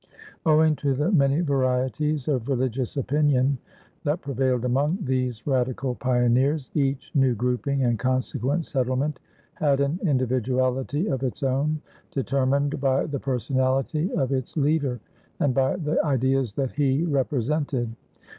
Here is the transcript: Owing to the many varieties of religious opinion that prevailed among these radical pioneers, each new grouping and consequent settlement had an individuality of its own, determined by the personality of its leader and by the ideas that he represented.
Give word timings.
Owing 0.47 0.75
to 0.77 0.95
the 0.95 1.11
many 1.11 1.41
varieties 1.41 2.27
of 2.27 2.49
religious 2.49 2.97
opinion 2.97 3.59
that 4.03 4.23
prevailed 4.23 4.65
among 4.65 4.97
these 4.99 5.45
radical 5.45 5.93
pioneers, 5.93 6.71
each 6.73 7.11
new 7.13 7.35
grouping 7.35 7.83
and 7.83 7.99
consequent 7.99 8.65
settlement 8.65 9.19
had 9.53 9.79
an 9.79 9.99
individuality 10.01 11.05
of 11.07 11.21
its 11.21 11.43
own, 11.43 11.81
determined 12.09 12.81
by 12.81 13.05
the 13.05 13.19
personality 13.19 14.11
of 14.13 14.31
its 14.31 14.57
leader 14.57 14.99
and 15.39 15.53
by 15.53 15.75
the 15.75 16.03
ideas 16.03 16.53
that 16.53 16.71
he 16.71 17.03
represented. 17.03 17.95